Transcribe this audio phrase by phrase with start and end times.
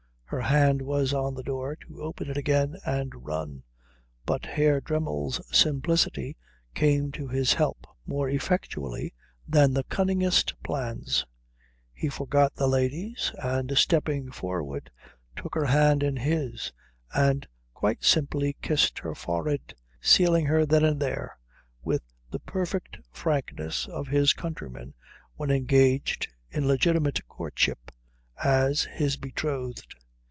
[0.33, 3.63] Her hand was on the door to open it again and run;
[4.25, 6.37] but Herr Dremmel's simplicity
[6.73, 9.13] came to his help more effectually
[9.45, 11.25] than the cunningest plans.
[11.93, 14.89] He forgot the ladies, and stepping forward
[15.35, 16.71] took her hand in his
[17.13, 21.37] and quite simply kissed her forehead, sealing her then and there,
[21.83, 24.93] with the perfect frankness of his countrymen
[25.35, 27.91] when engaged in legitimate courtship,
[28.41, 29.93] as his betrothed.